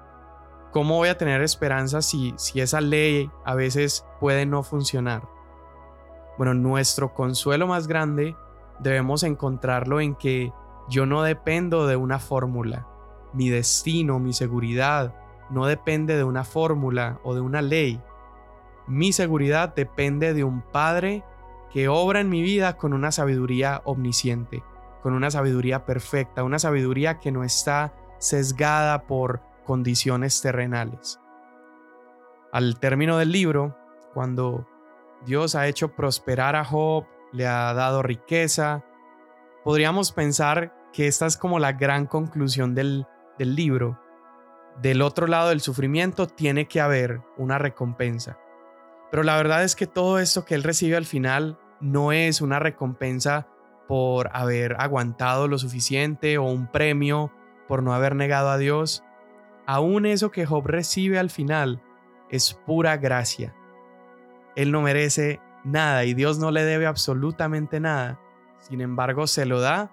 ¿cómo 0.73 0.97
voy 0.97 1.11
a 1.11 1.19
tener 1.19 1.43
esperanza 1.43 2.01
si, 2.01 2.33
si 2.39 2.63
esa 2.63 2.81
ley 2.81 3.31
a 3.45 3.55
veces 3.55 4.07
puede 4.21 4.47
no 4.47 4.63
funcionar? 4.63 5.29
Bueno, 6.39 6.55
nuestro 6.55 7.13
consuelo 7.13 7.67
más 7.67 7.87
grande 7.87 8.35
debemos 8.81 9.23
encontrarlo 9.23 10.01
en 10.01 10.15
que 10.15 10.53
yo 10.89 11.07
no 11.07 11.23
dependo 11.23 11.87
de 11.87 11.97
una 11.97 12.19
fórmula. 12.19 12.87
Mi 13.33 13.49
destino, 13.49 14.19
mi 14.19 14.33
seguridad, 14.33 15.15
no 15.51 15.67
depende 15.67 16.17
de 16.17 16.25
una 16.25 16.45
fórmula 16.45 17.21
o 17.23 17.35
de 17.35 17.41
una 17.41 17.63
ley. 17.63 18.01
Mi 18.87 19.13
seguridad 19.13 19.75
depende 19.75 20.35
de 20.35 20.45
un 20.45 20.63
Padre 20.63 21.25
que 21.73 21.89
obra 21.89 22.21
en 22.21 22.31
mi 22.31 22.43
vida 22.43 22.77
con 22.77 22.93
una 22.93 23.13
sabiduría 23.13 23.83
omnisciente, 23.85 24.63
con 25.03 25.13
una 25.13 25.31
sabiduría 25.31 25.85
perfecta, 25.85 26.45
una 26.45 26.59
sabiduría 26.59 27.19
que 27.19 27.33
no 27.33 27.45
está 27.45 27.95
sesgada 28.19 29.07
por 29.07 29.43
condiciones 29.65 30.41
terrenales. 30.41 31.21
Al 32.53 32.79
término 32.79 33.19
del 33.19 33.33
libro, 33.33 33.77
cuando 34.15 34.67
Dios 35.27 35.55
ha 35.55 35.67
hecho 35.67 35.95
prosperar 35.95 36.57
a 36.57 36.65
Job, 36.65 37.05
le 37.33 37.47
ha 37.47 37.73
dado 37.75 38.03
riqueza, 38.03 38.85
podríamos 39.65 40.13
pensar 40.13 40.75
que 40.93 41.07
esta 41.07 41.27
es 41.27 41.37
como 41.37 41.59
la 41.59 41.73
gran 41.73 42.07
conclusión 42.07 42.75
del, 42.75 43.07
del 43.39 43.55
libro. 43.55 44.01
Del 44.81 45.03
otro 45.03 45.27
lado 45.27 45.49
del 45.51 45.61
sufrimiento 45.61 46.27
tiene 46.27 46.69
que 46.69 46.81
haber 46.81 47.21
una 47.37 47.59
recompensa. 47.59 48.39
Pero 49.11 49.23
la 49.23 49.37
verdad 49.37 49.65
es 49.65 49.77
que 49.77 49.87
todo 49.87 50.19
esto 50.19 50.45
que 50.45 50.55
él 50.55 50.63
recibe 50.63 50.97
al 50.97 51.07
final 51.07 51.59
no 51.81 52.13
es 52.13 52.41
una 52.41 52.59
recompensa 52.59 53.47
por 53.89 54.31
haber 54.33 54.77
aguantado 54.81 55.49
lo 55.49 55.59
suficiente 55.59 56.39
o 56.39 56.45
un 56.45 56.67
premio 56.67 57.33
por 57.69 57.83
no 57.83 57.95
haber 57.95 58.17
negado 58.17 58.51
a 58.51 58.59
Dios. 58.59 59.05
Aún 59.67 60.07
eso 60.07 60.31
que 60.31 60.47
Job 60.47 60.67
recibe 60.67 61.19
al 61.19 61.31
final 61.31 61.83
es 62.31 62.55
pura 62.55 62.97
gracia. 62.97 63.55
Él 64.57 64.73
no 64.73 64.83
merece 64.83 65.41
nada 65.67 66.05
y 66.05 66.15
Dios 66.15 66.39
no 66.39 66.51
le 66.51 66.65
debe 66.65 66.87
absolutamente 66.87 67.81
nada. 67.81 68.19
Sin 68.59 68.81
embargo, 68.81 69.27
se 69.27 69.45
lo 69.47 69.61
da 69.61 69.91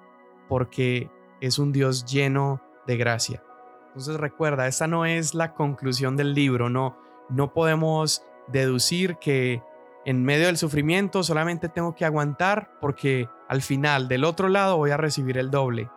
porque 0.48 1.10
es 1.42 1.60
un 1.60 1.72
Dios 1.72 2.06
lleno 2.06 2.62
de 2.88 2.98
gracia. 2.98 3.44
Entonces 3.88 4.18
recuerda, 4.18 4.68
esta 4.68 4.88
no 4.88 5.06
es 5.06 5.34
la 5.34 5.54
conclusión 5.54 6.16
del 6.16 6.34
libro, 6.34 6.70
no, 6.70 6.98
no 7.30 7.54
podemos 7.54 8.24
deducir 8.48 9.18
que 9.18 9.62
en 10.06 10.24
medio 10.24 10.48
del 10.48 10.58
sufrimiento 10.58 11.24
solamente 11.24 11.70
tengo 11.70 11.96
que 11.96 12.06
aguantar 12.06 12.72
porque 12.82 13.30
al 13.48 13.62
final 13.62 14.08
del 14.08 14.26
otro 14.26 14.50
lado 14.50 14.78
voy 14.78 14.92
a 14.92 14.98
recibir 14.98 15.38
el 15.38 15.52
doble. 15.52 15.90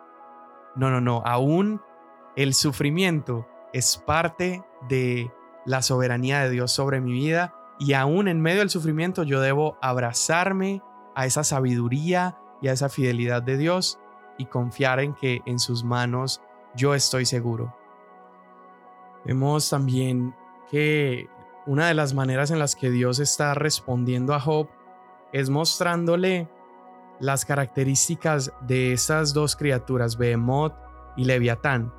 No, 0.75 0.91
no, 0.91 1.01
no, 1.01 1.23
aún 1.25 1.81
el 2.35 2.53
sufrimiento 2.53 3.47
es 3.73 3.97
parte 3.97 4.63
de 4.87 5.31
la 5.65 5.81
soberanía 5.81 6.41
de 6.41 6.51
Dios 6.51 6.71
sobre 6.71 7.01
mi 7.01 7.13
vida 7.13 7.53
y 7.79 7.93
aún 7.93 8.27
en 8.27 8.41
medio 8.41 8.59
del 8.59 8.69
sufrimiento 8.69 9.23
yo 9.23 9.41
debo 9.41 9.77
abrazarme 9.81 10.81
a 11.15 11.25
esa 11.25 11.43
sabiduría 11.43 12.37
y 12.61 12.67
a 12.67 12.73
esa 12.73 12.89
fidelidad 12.89 13.41
de 13.43 13.57
Dios 13.57 13.99
y 14.37 14.45
confiar 14.45 14.99
en 14.99 15.13
que 15.13 15.41
en 15.45 15.59
sus 15.59 15.83
manos 15.83 16.41
yo 16.75 16.93
estoy 16.93 17.25
seguro. 17.25 17.75
Vemos 19.25 19.69
también 19.69 20.35
que 20.69 21.27
una 21.65 21.87
de 21.87 21.93
las 21.93 22.13
maneras 22.13 22.51
en 22.51 22.59
las 22.59 22.75
que 22.75 22.89
Dios 22.89 23.19
está 23.19 23.53
respondiendo 23.53 24.33
a 24.33 24.39
Job 24.39 24.69
es 25.33 25.49
mostrándole 25.49 26.47
las 27.19 27.45
características 27.45 28.53
de 28.61 28.93
esas 28.93 29.33
dos 29.33 29.55
criaturas, 29.55 30.17
Behemoth 30.17 30.73
y 31.15 31.25
Leviatán. 31.25 31.93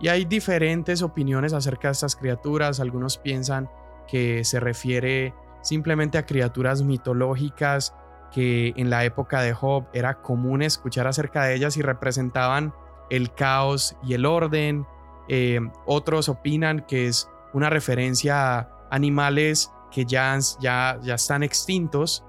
Y 0.00 0.08
hay 0.08 0.24
diferentes 0.24 1.02
opiniones 1.02 1.52
acerca 1.52 1.88
de 1.88 1.92
estas 1.92 2.16
criaturas. 2.16 2.80
Algunos 2.80 3.18
piensan 3.18 3.70
que 4.12 4.44
se 4.44 4.60
refiere 4.60 5.34
simplemente 5.62 6.18
a 6.18 6.26
criaturas 6.26 6.82
mitológicas 6.82 7.94
que 8.30 8.74
en 8.76 8.90
la 8.90 9.06
época 9.06 9.40
de 9.40 9.54
Job 9.54 9.86
era 9.94 10.20
común 10.20 10.60
escuchar 10.60 11.06
acerca 11.06 11.44
de 11.44 11.54
ellas 11.54 11.78
y 11.78 11.82
representaban 11.82 12.74
el 13.08 13.32
caos 13.32 13.96
y 14.02 14.12
el 14.12 14.26
orden. 14.26 14.86
Eh, 15.28 15.60
otros 15.86 16.28
opinan 16.28 16.84
que 16.86 17.06
es 17.06 17.30
una 17.54 17.70
referencia 17.70 18.58
a 18.58 18.86
animales 18.90 19.72
que 19.90 20.04
ya, 20.04 20.38
ya, 20.60 20.98
ya 21.00 21.14
están 21.14 21.42
extintos 21.42 22.22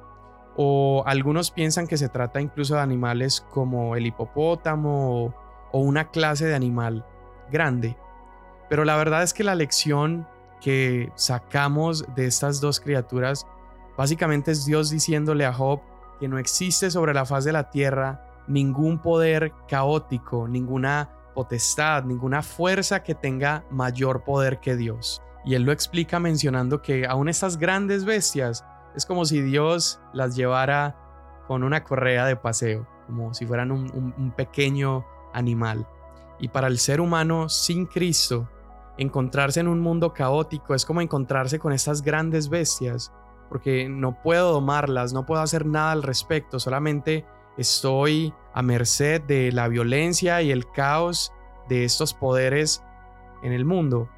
o 0.56 1.04
algunos 1.06 1.52
piensan 1.52 1.86
que 1.86 1.98
se 1.98 2.08
trata 2.08 2.40
incluso 2.40 2.76
de 2.76 2.82
animales 2.82 3.46
como 3.50 3.98
el 3.98 4.06
hipopótamo 4.06 5.26
o, 5.26 5.36
o 5.74 5.80
una 5.80 6.12
clase 6.12 6.46
de 6.46 6.56
animal 6.56 7.06
grande. 7.52 7.98
Pero 8.70 8.86
la 8.86 8.96
verdad 8.96 9.22
es 9.22 9.34
que 9.34 9.44
la 9.44 9.56
lección 9.56 10.28
que 10.64 11.12
sacamos 11.16 12.06
de 12.16 12.26
estas 12.26 12.62
dos 12.62 12.80
criaturas 12.80 13.46
básicamente 13.98 14.52
es 14.52 14.66
Dios 14.66 14.90
diciéndole 14.90 15.46
a 15.46 15.54
Job 15.54 15.82
que 16.20 16.28
no 16.28 16.38
existe 16.38 16.90
sobre 16.90 17.14
la 17.14 17.26
faz 17.26 17.44
de 17.44 17.52
la 17.52 17.70
tierra 17.70 18.44
ningún 18.48 19.00
poder 19.00 19.54
caótico, 19.68 20.48
ninguna 20.48 21.10
potestad, 21.36 22.04
ninguna 22.04 22.42
fuerza 22.42 23.04
que 23.04 23.16
tenga 23.16 23.66
mayor 23.72 24.24
poder 24.24 24.60
que 24.60 24.76
Dios. 24.76 25.22
Y 25.46 25.56
él 25.56 25.64
lo 25.64 25.72
explica 25.72 26.20
mencionando 26.20 26.82
que 26.82 27.06
aún 27.06 27.28
estas 27.28 27.58
grandes 27.58 28.06
bestias 28.06 28.66
es 28.96 29.06
como 29.06 29.26
si 29.26 29.42
Dios 29.42 30.00
las 30.14 30.36
llevara 30.36 30.96
con 31.48 31.64
una 31.64 31.84
correa 31.84 32.26
de 32.26 32.36
paseo, 32.36 32.88
como 33.08 33.34
si 33.34 33.46
fueran 33.46 33.72
un, 33.72 34.34
pequeño 34.36 35.06
animal. 35.34 35.88
Y 36.40 36.48
para 36.48 36.68
el 36.68 36.80
ser 36.80 37.02
humano 37.02 37.50
sin 37.50 37.86
Cristo, 37.86 38.50
encontrarse 38.98 39.60
en 39.60 39.68
un 39.68 39.80
mundo 39.80 40.14
caótico 40.14 40.76
es 40.76 40.86
como 40.86 41.02
encontrarse 41.02 41.60
con 41.60 41.74
estas 41.74 42.02
grandes 42.02 42.50
bestias, 42.50 43.12
porque 43.50 43.88
no 43.90 44.22
puedo 44.22 44.54
domarlas, 44.54 45.14
no 45.14 45.26
puedo 45.26 45.42
hacer 45.42 45.66
nada 45.66 45.92
al 45.92 46.04
respecto, 46.04 46.60
solamente 46.60 47.26
estoy 47.58 48.34
a 48.54 48.62
merced 48.62 49.22
de 49.22 49.52
la 49.52 49.68
violencia 49.68 50.42
y 50.42 50.52
el 50.52 50.70
caos 50.72 51.32
de 51.70 51.84
estos 51.84 52.14
poderes 52.14 52.84
en 53.44 53.52
el 53.52 53.66
mundo. 53.66 54.10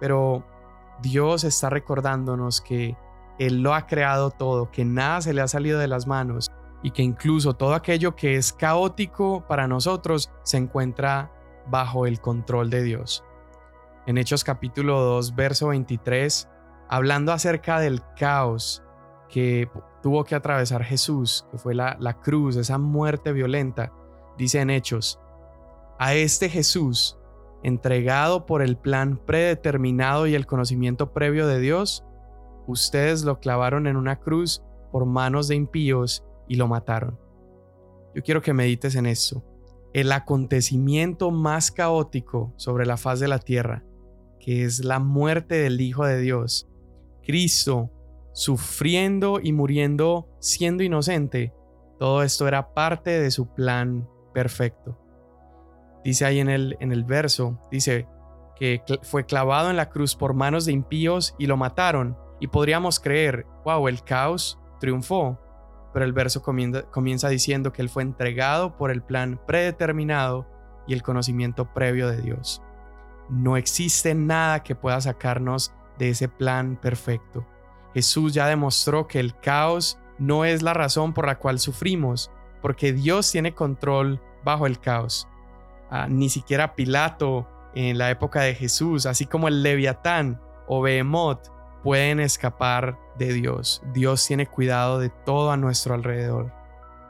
Pero 0.00 0.44
Dios 1.02 1.44
está 1.44 1.70
recordándonos 1.70 2.60
que 2.60 2.96
Él 3.38 3.62
lo 3.62 3.74
ha 3.74 3.86
creado 3.86 4.30
todo, 4.30 4.70
que 4.70 4.84
nada 4.84 5.20
se 5.20 5.32
le 5.32 5.40
ha 5.40 5.48
salido 5.48 5.78
de 5.78 5.88
las 5.88 6.06
manos 6.06 6.50
y 6.82 6.92
que 6.92 7.02
incluso 7.02 7.54
todo 7.54 7.74
aquello 7.74 8.14
que 8.14 8.36
es 8.36 8.52
caótico 8.52 9.44
para 9.46 9.66
nosotros 9.66 10.30
se 10.42 10.58
encuentra 10.58 11.32
bajo 11.68 12.06
el 12.06 12.20
control 12.20 12.70
de 12.70 12.82
Dios. 12.82 13.24
En 14.08 14.16
Hechos 14.16 14.42
capítulo 14.42 15.02
2, 15.02 15.34
verso 15.34 15.68
23, 15.68 16.48
hablando 16.88 17.30
acerca 17.30 17.78
del 17.78 18.00
caos 18.16 18.82
que 19.28 19.68
tuvo 20.02 20.24
que 20.24 20.34
atravesar 20.34 20.82
Jesús, 20.82 21.46
que 21.50 21.58
fue 21.58 21.74
la, 21.74 21.94
la 22.00 22.18
cruz, 22.18 22.56
esa 22.56 22.78
muerte 22.78 23.34
violenta, 23.34 23.92
dice 24.38 24.62
en 24.62 24.70
Hechos, 24.70 25.20
a 25.98 26.14
este 26.14 26.48
Jesús 26.48 27.18
entregado 27.62 28.46
por 28.46 28.62
el 28.62 28.78
plan 28.78 29.18
predeterminado 29.18 30.26
y 30.26 30.34
el 30.34 30.46
conocimiento 30.46 31.12
previo 31.12 31.46
de 31.46 31.60
Dios, 31.60 32.02
ustedes 32.66 33.24
lo 33.24 33.40
clavaron 33.40 33.86
en 33.86 33.98
una 33.98 34.20
cruz 34.20 34.62
por 34.90 35.04
manos 35.04 35.48
de 35.48 35.56
impíos 35.56 36.24
y 36.48 36.54
lo 36.54 36.66
mataron. 36.66 37.18
Yo 38.14 38.22
quiero 38.22 38.40
que 38.40 38.54
medites 38.54 38.94
en 38.94 39.04
esto. 39.04 39.44
El 39.92 40.12
acontecimiento 40.12 41.30
más 41.30 41.70
caótico 41.70 42.54
sobre 42.56 42.86
la 42.86 42.96
faz 42.96 43.20
de 43.20 43.28
la 43.28 43.38
tierra, 43.38 43.84
que 44.40 44.64
es 44.64 44.84
la 44.84 44.98
muerte 44.98 45.56
del 45.56 45.80
Hijo 45.80 46.04
de 46.04 46.20
Dios, 46.20 46.68
Cristo 47.22 47.90
sufriendo 48.32 49.40
y 49.42 49.52
muriendo 49.52 50.28
siendo 50.38 50.82
inocente, 50.82 51.52
todo 51.98 52.22
esto 52.22 52.46
era 52.46 52.72
parte 52.74 53.10
de 53.20 53.30
su 53.30 53.52
plan 53.52 54.08
perfecto. 54.32 54.96
Dice 56.04 56.24
ahí 56.24 56.38
en 56.38 56.48
el, 56.48 56.76
en 56.80 56.92
el 56.92 57.04
verso, 57.04 57.60
dice 57.70 58.06
que 58.54 58.82
fue 59.02 59.24
clavado 59.24 59.70
en 59.70 59.76
la 59.76 59.88
cruz 59.88 60.14
por 60.14 60.34
manos 60.34 60.64
de 60.64 60.72
impíos 60.72 61.34
y 61.38 61.46
lo 61.46 61.56
mataron. 61.56 62.16
Y 62.40 62.48
podríamos 62.48 63.00
creer, 63.00 63.46
wow, 63.64 63.88
el 63.88 64.02
caos 64.02 64.58
triunfó. 64.80 65.38
Pero 65.92 66.04
el 66.04 66.12
verso 66.12 66.42
comienza, 66.42 66.82
comienza 66.82 67.28
diciendo 67.28 67.72
que 67.72 67.82
él 67.82 67.88
fue 67.88 68.02
entregado 68.02 68.76
por 68.76 68.90
el 68.90 69.02
plan 69.02 69.40
predeterminado 69.46 70.46
y 70.86 70.94
el 70.94 71.02
conocimiento 71.02 71.72
previo 71.72 72.08
de 72.08 72.20
Dios. 72.20 72.62
No 73.28 73.56
existe 73.56 74.14
nada 74.14 74.62
que 74.62 74.74
pueda 74.74 75.00
sacarnos 75.00 75.72
de 75.98 76.10
ese 76.10 76.28
plan 76.28 76.76
perfecto. 76.76 77.46
Jesús 77.94 78.34
ya 78.34 78.46
demostró 78.46 79.06
que 79.06 79.20
el 79.20 79.38
caos 79.38 79.98
no 80.18 80.44
es 80.44 80.62
la 80.62 80.74
razón 80.74 81.14
por 81.14 81.26
la 81.26 81.38
cual 81.38 81.58
sufrimos, 81.58 82.30
porque 82.60 82.92
Dios 82.92 83.30
tiene 83.30 83.54
control 83.54 84.20
bajo 84.44 84.66
el 84.66 84.78
caos. 84.80 85.28
Ah, 85.90 86.06
ni 86.08 86.28
siquiera 86.28 86.74
Pilato 86.74 87.48
en 87.74 87.98
la 87.98 88.10
época 88.10 88.42
de 88.42 88.54
Jesús, 88.54 89.06
así 89.06 89.26
como 89.26 89.48
el 89.48 89.62
Leviatán 89.62 90.40
o 90.66 90.82
Behemoth, 90.82 91.48
pueden 91.82 92.20
escapar 92.20 92.98
de 93.18 93.32
Dios. 93.32 93.82
Dios 93.92 94.26
tiene 94.26 94.46
cuidado 94.46 94.98
de 94.98 95.10
todo 95.10 95.50
a 95.50 95.56
nuestro 95.56 95.94
alrededor. 95.94 96.52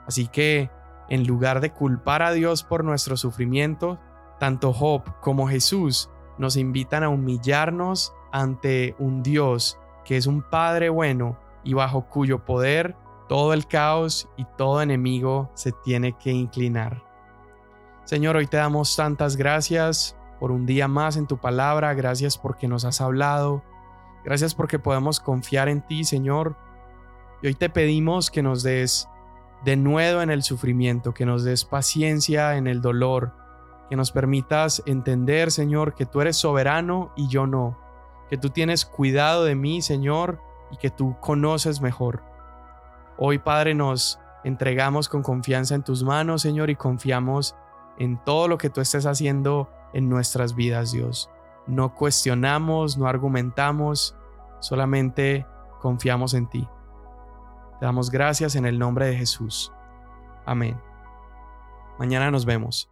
Así 0.07 0.29
que, 0.29 0.71
en 1.09 1.27
lugar 1.27 1.61
de 1.61 1.73
culpar 1.73 2.23
a 2.23 2.33
Dios 2.33 2.63
por 2.63 2.85
nuestro 2.85 3.17
sufrimiento, 3.17 3.99
tanto 4.39 4.73
Job 4.73 5.03
como 5.21 5.49
Jesús 5.49 6.11
nos 6.39 6.57
invitan 6.57 7.03
a 7.03 7.09
humillarnos 7.09 8.15
ante 8.33 8.95
un 8.99 9.23
Dios 9.23 9.79
que 10.05 10.17
es 10.17 10.27
un 10.27 10.43
Padre 10.43 10.89
bueno 10.89 11.39
y 11.65 11.75
bajo 11.75 12.09
cuyo 12.09 12.45
poder 12.45 12.97
todo 13.29 13.53
el 13.53 13.67
caos 13.67 14.29
y 14.37 14.47
todo 14.57 14.81
enemigo 14.81 15.51
se 15.55 15.73
tiene 15.73 16.17
que 16.17 16.31
inclinar. 16.31 17.05
Señor, 18.05 18.37
hoy 18.37 18.47
te 18.47 18.57
damos 18.57 18.97
tantas 18.97 19.37
gracias 19.37 20.17
por 20.41 20.51
un 20.51 20.65
día 20.65 20.89
más 20.89 21.17
en 21.17 21.27
tu 21.27 21.37
palabra, 21.37 21.93
gracias 21.93 22.39
porque 22.39 22.69
nos 22.69 22.87
has 22.87 23.03
hablado, 23.03 23.63
gracias 24.25 24.55
porque 24.55 24.79
podemos 24.79 25.21
confiar 25.21 25.69
en 25.69 25.83
ti, 25.83 26.05
Señor. 26.05 26.57
Y 27.43 27.49
hoy 27.49 27.55
te 27.55 27.69
pedimos 27.69 28.31
que 28.31 28.43
nos 28.43 28.63
des 28.63 29.09
de 29.65 29.77
nuevo 29.77 30.23
en 30.23 30.31
el 30.31 30.43
sufrimiento, 30.43 31.13
que 31.13 31.27
nos 31.27 31.45
des 31.45 31.65
paciencia 31.65 32.57
en 32.57 32.67
el 32.67 32.81
dolor, 32.81 33.35
que 33.89 33.97
nos 33.97 34.13
permitas 34.13 34.83
entender, 34.87 35.51
Señor, 35.51 35.95
que 35.95 36.07
tú 36.07 36.21
eres 36.21 36.37
soberano 36.37 37.13
y 37.17 37.29
yo 37.29 37.47
no, 37.47 37.79
que 38.29 38.37
tú 38.37 38.51
tienes 38.51 38.85
cuidado 38.85 39.45
de 39.45 39.55
mí, 39.55 39.83
Señor, 39.83 40.41
y 40.71 40.77
que 40.77 40.91
tú 40.91 41.17
conoces 41.21 41.81
mejor. 41.81 42.23
Hoy, 43.17 43.39
Padre, 43.39 43.75
nos 43.75 44.21
entregamos 44.45 45.09
con 45.09 45.23
confianza 45.23 45.75
en 45.75 45.83
tus 45.83 46.03
manos, 46.03 46.43
Señor, 46.43 46.71
y 46.71 46.77
confiamos 46.77 47.57
en 47.99 48.23
todo 48.25 48.47
lo 48.49 48.59
que 48.59 48.71
tú 48.71 48.81
estés 48.81 49.07
haciendo 49.07 49.71
en 49.93 50.09
nuestras 50.09 50.55
vidas, 50.55 50.93
Dios. 50.93 51.31
No 51.67 51.95
cuestionamos, 51.95 52.97
no 52.97 53.07
argumentamos, 53.07 54.17
solamente 54.61 55.47
confiamos 55.81 56.35
en 56.35 56.49
ti. 56.49 56.69
Te 57.81 57.87
damos 57.87 58.11
gracias 58.11 58.55
en 58.57 58.67
el 58.67 58.79
nombre 58.79 59.07
de 59.07 59.17
Jesús. 59.17 59.73
Amén. 60.45 60.81
Mañana 61.99 62.31
nos 62.31 62.45
vemos. 62.45 62.91